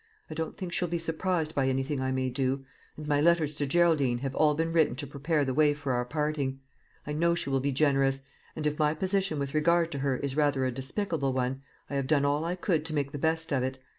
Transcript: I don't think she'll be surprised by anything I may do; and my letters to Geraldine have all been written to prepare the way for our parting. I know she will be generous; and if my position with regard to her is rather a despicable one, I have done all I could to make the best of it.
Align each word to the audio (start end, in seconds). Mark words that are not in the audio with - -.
I 0.31 0.33
don't 0.33 0.57
think 0.57 0.71
she'll 0.73 0.87
be 0.87 0.97
surprised 0.97 1.53
by 1.53 1.69
anything 1.69 2.01
I 2.01 2.09
may 2.11 2.31
do; 2.31 2.65
and 2.97 3.07
my 3.07 3.21
letters 3.21 3.53
to 3.53 3.67
Geraldine 3.67 4.17
have 4.21 4.33
all 4.33 4.55
been 4.55 4.73
written 4.73 4.95
to 4.95 5.05
prepare 5.05 5.45
the 5.45 5.53
way 5.53 5.75
for 5.75 5.91
our 5.91 6.05
parting. 6.05 6.59
I 7.05 7.13
know 7.13 7.35
she 7.35 7.51
will 7.51 7.59
be 7.59 7.71
generous; 7.71 8.23
and 8.55 8.65
if 8.65 8.79
my 8.79 8.95
position 8.95 9.37
with 9.37 9.53
regard 9.53 9.91
to 9.91 9.99
her 9.99 10.17
is 10.17 10.35
rather 10.35 10.65
a 10.65 10.71
despicable 10.71 11.33
one, 11.33 11.61
I 11.87 11.97
have 11.97 12.07
done 12.07 12.25
all 12.25 12.43
I 12.45 12.55
could 12.55 12.83
to 12.85 12.95
make 12.95 13.11
the 13.11 13.19
best 13.19 13.53
of 13.53 13.61
it. 13.61 13.77